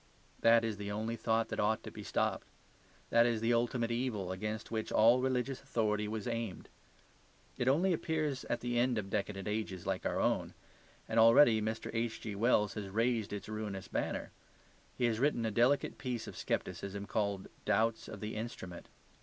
That 0.39 0.65
is 0.65 0.77
the 0.77 0.89
only 0.91 1.15
thought 1.15 1.49
that 1.49 1.59
ought 1.59 1.83
to 1.83 1.91
be 1.91 2.01
stopped. 2.01 2.47
That 3.11 3.27
is 3.27 3.39
the 3.39 3.53
ultimate 3.53 3.91
evil 3.91 4.31
against 4.31 4.71
which 4.71 4.91
all 4.91 5.21
religious 5.21 5.61
authority 5.61 6.07
was 6.07 6.25
aimed. 6.27 6.69
It 7.55 7.67
only 7.67 7.93
appears 7.93 8.43
at 8.45 8.61
the 8.61 8.79
end 8.79 8.97
of 8.97 9.11
decadent 9.11 9.47
ages 9.47 9.85
like 9.85 10.03
our 10.03 10.19
own: 10.19 10.55
and 11.07 11.19
already 11.19 11.61
Mr. 11.61 11.91
H.G.Wells 11.93 12.73
has 12.73 12.89
raised 12.89 13.31
its 13.31 13.47
ruinous 13.47 13.87
banner; 13.87 14.31
he 14.97 15.05
has 15.05 15.19
written 15.19 15.45
a 15.45 15.51
delicate 15.51 15.99
piece 15.99 16.25
of 16.25 16.35
scepticism 16.35 17.05
called 17.05 17.47
"Doubts 17.65 18.07
of 18.07 18.21
the 18.21 18.35
Instrument." 18.35 18.87